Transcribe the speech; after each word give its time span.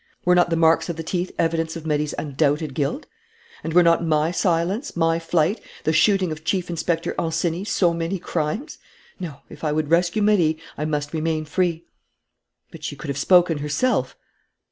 Were 0.25 0.33
not 0.33 0.49
the 0.49 0.55
marks 0.55 0.89
of 0.89 0.95
the 0.95 1.03
teeth 1.03 1.31
evidence 1.37 1.75
of 1.75 1.85
Marie's 1.85 2.15
undoubted 2.17 2.73
guilt? 2.73 3.05
And 3.63 3.71
were 3.75 3.83
not 3.83 4.03
my 4.03 4.31
silence, 4.31 4.95
my 4.97 5.19
flight, 5.19 5.61
the 5.83 5.93
shooting 5.93 6.31
of 6.31 6.43
Chief 6.43 6.71
Inspector 6.71 7.13
Ancenis 7.19 7.69
so 7.69 7.93
many 7.93 8.17
crimes? 8.17 8.79
No, 9.19 9.41
if 9.47 9.63
I 9.63 9.71
would 9.71 9.91
rescue 9.91 10.23
Marie, 10.23 10.57
I 10.75 10.85
must 10.85 11.13
remain 11.13 11.45
free." 11.45 11.85
"But 12.71 12.83
she 12.83 12.95
could 12.95 13.09
have 13.09 13.17
spoken 13.19 13.59
herself?" 13.59 14.17